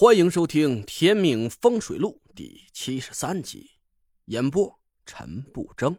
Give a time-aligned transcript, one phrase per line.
[0.00, 3.68] 欢迎收听《天命风水录》第七十三集，
[4.28, 5.94] 演播陈不争。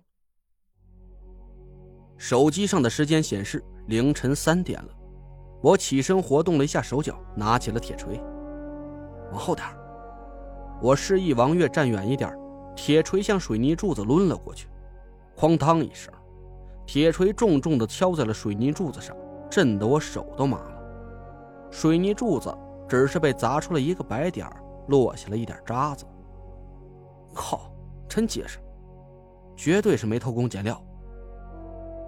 [2.18, 4.90] 手机上的时间显示凌晨三点了，
[5.62, 8.20] 我起身活动了一下手脚，拿起了铁锤。
[9.32, 9.68] 往后点
[10.82, 12.36] 我示意王月站远一点，
[12.76, 14.68] 铁锤向水泥柱子抡了过去，
[15.38, 16.12] 哐当一声，
[16.88, 19.16] 铁锤重重的敲在了水泥柱子上，
[19.48, 21.70] 震得我手都麻了。
[21.70, 22.52] 水泥柱子。
[22.92, 24.46] 只是被砸出了一个白点
[24.90, 26.06] 落下了一点渣子。
[27.34, 27.72] 靠，
[28.06, 28.60] 真结实，
[29.56, 30.78] 绝对是没偷工减料。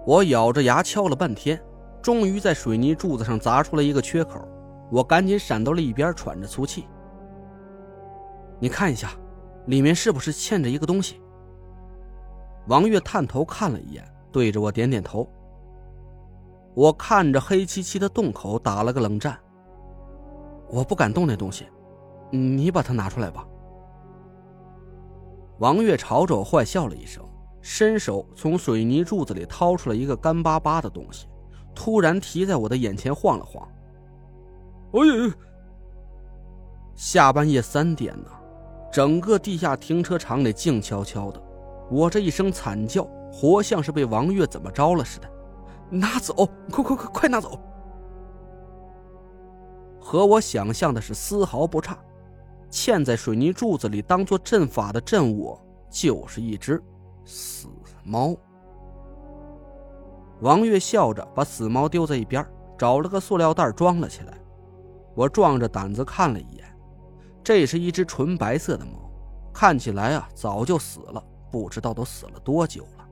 [0.06, 1.58] 我咬着牙敲了半天，
[2.02, 4.46] 终于在水泥柱子上砸出了一个缺口。
[4.90, 6.86] 我赶紧闪到了一边，喘着粗气。
[8.60, 9.12] 你看一下，
[9.64, 11.18] 里面是不是嵌着一个东西？
[12.68, 15.26] 王月探头看了一眼，对着我点点头。
[16.74, 19.40] 我看着黑漆漆的洞口，打了个冷战。
[20.68, 21.66] 我不敢动那东西，
[22.30, 23.46] 你把它拿出来吧。
[25.58, 27.24] 王月朝着我坏笑了一声，
[27.60, 31.28] 伸手从水泥柱子里掏出了一个干巴巴的东西，
[31.74, 33.66] 突然提在我的眼前晃了晃。
[34.92, 35.34] 哎呀！
[36.94, 38.30] 下半夜三点呢，
[38.92, 41.42] 整个地下停车场里静悄悄的，
[41.90, 45.28] 我这一声惨叫，活像是被王月怎么着了似的。
[45.90, 46.34] 拿走，
[46.70, 47.58] 快快快，快拿走！
[50.04, 51.98] 和我想象的是丝毫不差，
[52.70, 55.58] 嵌在水泥柱子里当做阵法的阵物，
[55.90, 56.80] 就是一只
[57.24, 57.68] 死
[58.04, 58.36] 猫。
[60.42, 64.38] 王月笑着把死猫丢在一边，找了个塑料袋装了起来。
[65.14, 66.64] 我壮着胆子看了一眼，
[67.42, 69.10] 这是一只纯白色的猫，
[69.54, 73.08] 看起来啊早就死了，不知道都死了多久了。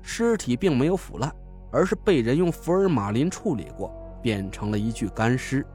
[0.00, 1.30] 尸体并没有腐烂，
[1.70, 3.92] 而是被人用福尔马林处理过，
[4.22, 5.66] 变成了一具干尸。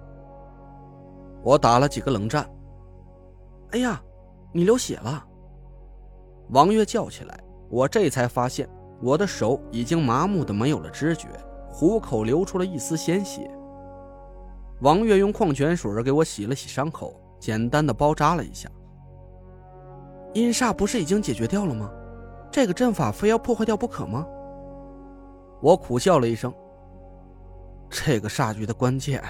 [1.43, 2.49] 我打了几个冷战。
[3.71, 4.01] 哎呀，
[4.51, 5.25] 你流血了！
[6.49, 8.69] 王月叫起来，我这才发现
[9.01, 11.27] 我的手已经麻木的没有了知觉，
[11.71, 13.49] 虎口流出了一丝鲜血。
[14.81, 18.69] 王月用矿泉水给我洗了洗伤口，简单的包扎了一下。
[20.33, 21.91] 阴煞不是已经解决掉了吗？
[22.51, 24.27] 这个阵法非要破坏掉不可吗？
[25.61, 26.53] 我苦笑了一声。
[27.89, 29.23] 这个煞局的关键，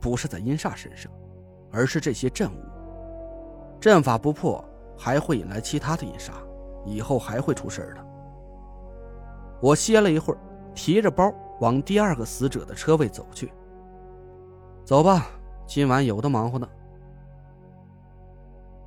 [0.00, 1.10] 不是在阴煞身上。
[1.74, 2.60] 而是这些阵物，
[3.80, 4.64] 阵法不破，
[4.96, 6.30] 还会引来其他的阴煞，
[6.86, 8.06] 以后还会出事的。
[9.60, 10.38] 我歇了一会儿，
[10.72, 13.52] 提着包往第二个死者的车位走去。
[14.84, 15.26] 走吧，
[15.66, 16.68] 今晚有的忙活呢。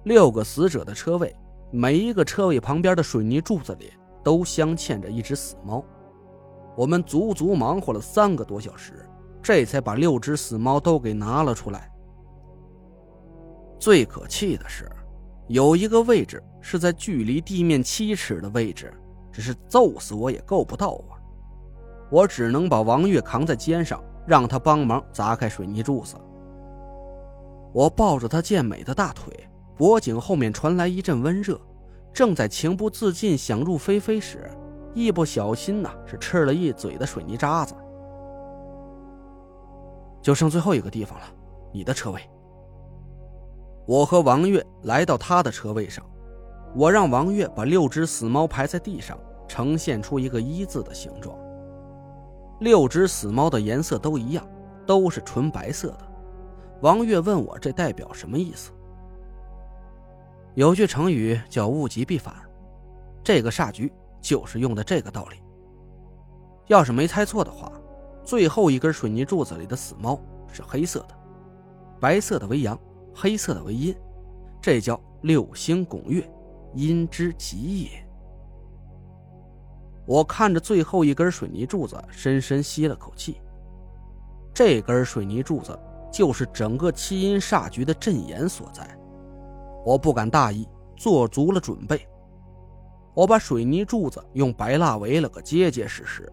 [0.03, 1.35] 六个死者的车位，
[1.71, 3.91] 每一个车位旁边的水泥柱子里
[4.23, 5.83] 都镶嵌着一只死猫。
[6.77, 9.05] 我们足足忙活了三个多小时，
[9.41, 11.91] 这才把六只死猫都给拿了出来。
[13.79, 14.89] 最可气的是，
[15.47, 18.93] 有一个位置是在距离地面七尺的位置，
[19.31, 21.15] 只是揍死我也够不到啊！
[22.09, 26.15] 我只能把王月扛在肩上，让他帮忙砸开水泥柱子。
[27.73, 29.31] 我抱着他健美的大腿，
[29.75, 31.59] 脖颈后面传来一阵温热，
[32.11, 34.49] 正在情不自禁想入非非时，
[34.93, 37.75] 一不小心呐，是吃了一嘴的水泥渣子。
[40.21, 41.25] 就剩最后一个地方了，
[41.71, 42.21] 你的车位。
[43.87, 46.05] 我和王月来到他的车位上，
[46.75, 49.17] 我让王月把六只死猫排在地上，
[49.47, 51.39] 呈现出一个一字的形状。
[52.59, 54.45] 六只死猫的颜色都一样，
[54.85, 55.99] 都是纯白色的。
[56.81, 58.71] 王月问我这代表什么意思？
[60.53, 62.35] 有句成语叫物极必反，
[63.23, 65.37] 这个煞局就是用的这个道理。
[66.65, 67.71] 要是没猜错的话，
[68.25, 70.19] 最后一根水泥柱子里的死猫
[70.51, 71.15] 是黑色的，
[72.01, 72.77] 白色的为阳。
[73.19, 73.95] 黑色的为阴，
[74.61, 76.23] 这叫六星拱月，
[76.75, 77.89] 阴之极也。
[80.05, 83.41] 我看着最后一根水泥柱子，深深吸了口气。
[84.53, 85.77] 这根水泥柱子
[86.11, 88.87] 就是整个七阴煞局的阵眼所在。
[89.83, 92.07] 我不敢大意，做足了准备。
[93.15, 96.31] 我把水泥柱子用白蜡围了个结结实实，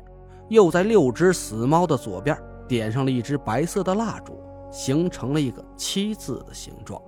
[0.51, 2.39] 又在六只死猫的左边
[2.69, 4.39] 点上了一支白色的蜡烛。
[4.75, 7.01] 形成了一个七字的形状。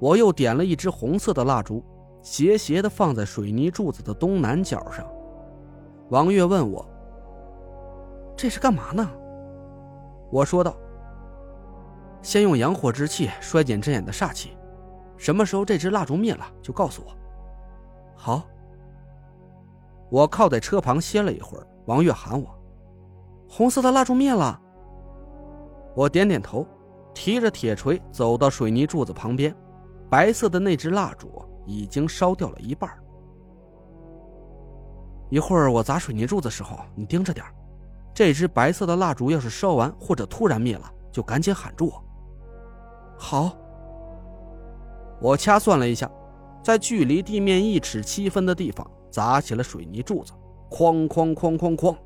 [0.00, 1.84] 我又点了一支红色的蜡烛，
[2.22, 5.06] 斜斜的放在水泥柱子的东南角上。
[6.08, 6.88] 王月问我
[8.34, 9.06] ：“这是干嘛呢？”
[10.32, 10.74] 我说道
[12.22, 14.56] ：“先用阳火之气衰减阵眼的煞气，
[15.18, 17.14] 什么时候这支蜡烛灭了，就告诉我。”
[18.16, 18.42] 好。
[20.08, 22.48] 我靠在车旁歇了一会儿，王月喊我
[23.50, 24.58] ：“红色的蜡烛灭了。”
[25.96, 26.66] 我点点头，
[27.14, 29.56] 提着铁锤走到水泥柱子旁边，
[30.10, 32.90] 白色的那只蜡烛已经烧掉了一半。
[35.30, 37.46] 一会儿我砸水泥柱子时候，你盯着点
[38.12, 42.04] 这支白色的蜡烛要是烧完或者突然灭了，就赶紧喊住我。
[43.16, 43.56] 好。
[45.18, 46.10] 我掐算了一下，
[46.62, 50.34] 在距离地面一尺七分的地方砸起了水泥柱子，
[50.70, 51.96] 哐哐哐哐哐。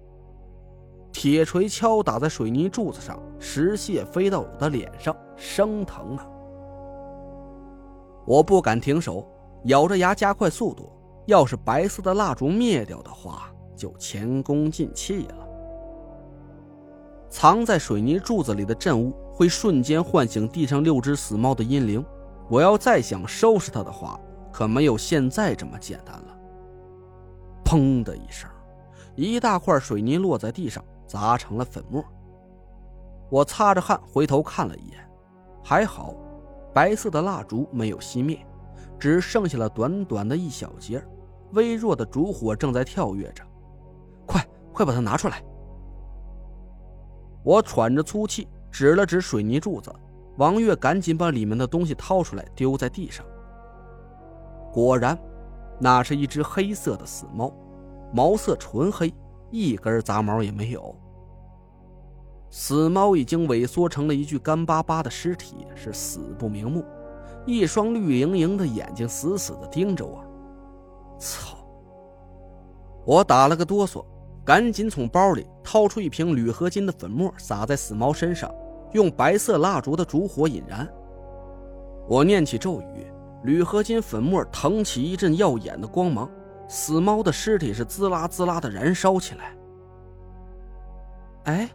[1.20, 6.26] 铁锤敲打在水泥柱子上，石屑飞到我的脸上，生疼啊！
[8.24, 9.28] 我不敢停手，
[9.64, 10.90] 咬着牙加快速度。
[11.26, 15.46] 要是白色的蜡烛灭掉的话，就前功尽弃了。
[17.28, 22.02] 藏在水泥柱子里的镇物会瞬间唤醒地上六只死猫的阴灵。
[22.48, 24.18] 我要再想收拾它的话，
[24.50, 26.38] 可没有现在这么简单了。
[27.62, 28.48] 砰的一声，
[29.16, 32.04] 一大块水泥落在地上，砸成了粉末。
[33.28, 35.10] 我擦着汗回头看了一眼，
[35.60, 36.14] 还好，
[36.72, 38.38] 白色的蜡烛没有熄灭。
[38.96, 41.02] 只剩下了短短的一小截，
[41.52, 43.42] 微弱的烛火正在跳跃着。
[44.24, 45.42] 快，快把它拿出来！
[47.42, 49.92] 我喘着粗气，指了指水泥柱子。
[50.36, 53.26] 王月赶紧把里面的东西掏出来，丢在地上。
[54.72, 55.18] 果然，
[55.80, 57.52] 那是一只黑色的死猫，
[58.12, 59.12] 毛色纯黑，
[59.50, 60.94] 一根杂毛也没有。
[62.50, 66.84] 死猫已经萎缩成了一具干巴巴的尸体，是死不瞑目。
[67.46, 70.22] 一双绿莹莹的眼睛死死的盯着我，
[71.18, 71.56] 操！
[73.06, 74.04] 我打了个哆嗦，
[74.44, 78.52] 赶紧从包里掏出一瓶铝合金的粉末，撒在死猫身上，
[78.92, 80.86] 用白色蜡烛的烛火引燃。
[82.08, 83.06] 我念起咒语，
[83.44, 86.28] 铝合金粉末腾起一阵耀眼的光芒，
[86.70, 89.56] 死猫的尸体是滋啦滋啦的燃烧起来。
[91.46, 91.68] 哎，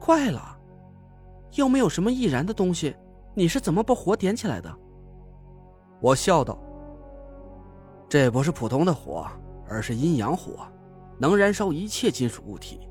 [0.00, 0.58] 怪了，
[1.52, 2.96] 又没有什么易燃的东西，
[3.34, 4.74] 你是怎么把火点起来的？
[6.00, 6.58] 我笑道
[8.08, 9.26] ：“这不是普通的火，
[9.68, 10.66] 而是阴阳火，
[11.18, 12.88] 能燃烧一切金属物体。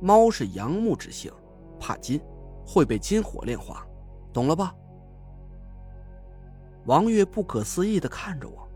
[0.00, 1.32] 猫是阳木之性，
[1.78, 2.20] 怕金，
[2.66, 3.86] 会被金火炼化，
[4.32, 4.74] 懂了吧？”
[6.86, 8.66] 王月不可思议的看着我。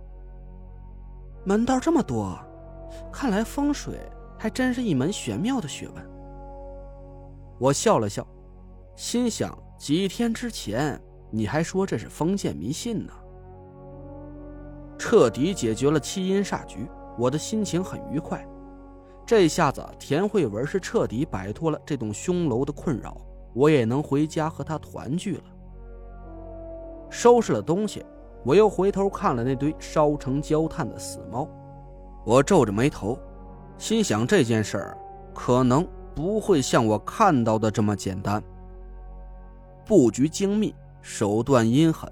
[1.45, 2.39] 门道这么多，
[3.13, 4.01] 看来风水
[4.39, 6.11] 还真是一门玄妙的学问。
[7.59, 8.27] 我笑了笑，
[8.97, 10.99] 心想：几天之前
[11.31, 13.13] 你还说这是封建迷信呢。
[14.99, 16.89] 彻底解决了七阴煞局，
[17.19, 18.47] 我的心情很愉快。
[19.27, 23.17] 这下子田慧文是彻底摆脱了这栋凶楼的困扰，
[23.53, 25.45] 我也能回家和她团聚了。
[27.11, 28.05] 收拾了东西，
[28.45, 31.49] 我又回头看了那堆烧成焦炭的死猫，
[32.25, 33.19] 我皱着眉头，
[33.79, 34.99] 心想这件事儿
[35.33, 38.43] 可能不会像我看到的这么简单。
[39.87, 42.11] 布局精密，手段阴狠。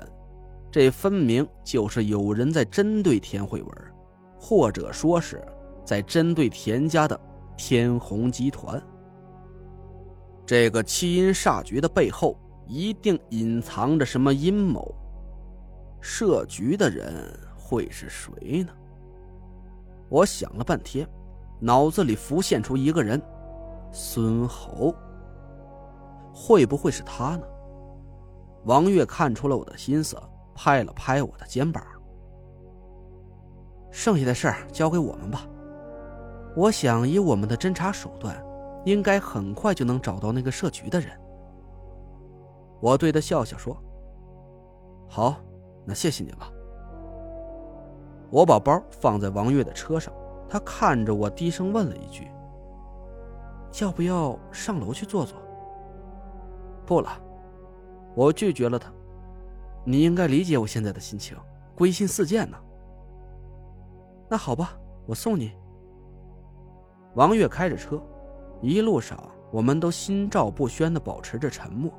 [0.70, 3.70] 这分明就是有人在针对田慧文，
[4.40, 5.46] 或者说是
[5.84, 7.18] 在针对田家的
[7.58, 8.82] 天虹集团。
[10.46, 14.94] 这个七阴煞局的背后一定隐藏着什么阴谋，
[16.02, 18.72] 设局的人会是谁呢？
[20.10, 21.08] 我想了半天，
[21.58, 23.18] 脑子里浮现出一个人，
[23.90, 24.94] 孙侯。
[26.34, 27.46] 会不会是他呢？
[28.64, 30.14] 王月看出了我的心思。
[30.54, 31.82] 拍了拍我的肩膀，
[33.90, 35.48] 剩下的事儿交给我们吧。
[36.54, 38.36] 我想以我们的侦查手段，
[38.84, 41.08] 应该很快就能找到那个设局的人。
[42.82, 43.74] 我对他笑笑说
[45.08, 45.40] ：“好，
[45.84, 46.52] 那谢谢你了。”
[48.30, 50.12] 我把包放在王月的车上，
[50.48, 52.28] 他看着我，低声问了一句
[53.80, 55.36] ：“要不要上楼去坐坐？”
[56.86, 57.10] 不了，
[58.14, 58.92] 我拒绝了他。
[59.84, 61.36] 你应该理解我现在的心情，
[61.74, 62.56] 归心似箭呢。
[64.28, 65.52] 那好吧，我送你。
[67.14, 68.00] 王月开着车，
[68.62, 71.92] 一路上我们都心照不宣的保持着沉默。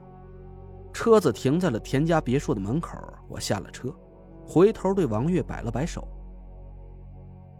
[0.94, 2.98] 车子停在了田家别墅的门口，
[3.28, 3.94] 我下了车，
[4.48, 6.08] 回头对王月摆了摆手：“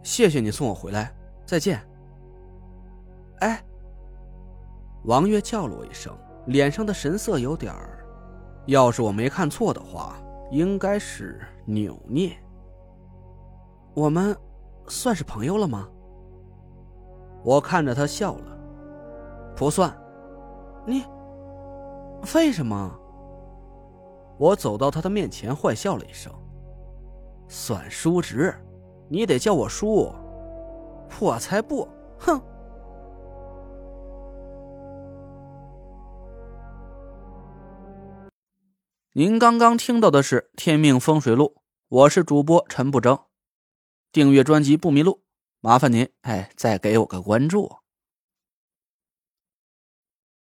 [0.02, 1.12] 谢谢你送我回来，
[1.44, 1.84] 再见。”
[3.40, 3.62] 哎，
[5.04, 8.06] 王月叫了我一声，脸上的神色有点儿。
[8.66, 10.16] 要是我没看错的话，
[10.50, 12.34] 应该是扭捏。
[13.92, 14.34] 我们
[14.86, 15.88] 算是朋友了吗？
[17.42, 18.58] 我看着他笑了，
[19.54, 19.94] 不算。
[20.86, 21.04] 你
[22.34, 23.00] 为什么？
[24.44, 26.30] 我走到他的面前，坏笑了一声。
[27.48, 28.54] 算叔侄，
[29.08, 30.12] 你得叫我叔。
[31.18, 32.38] 我才不，哼。
[39.14, 41.54] 您刚刚听到的是《天命风水录》，
[41.88, 43.18] 我是主播陈不争。
[44.12, 45.22] 订阅专辑不迷路，
[45.60, 47.83] 麻烦您哎，再给我个关注。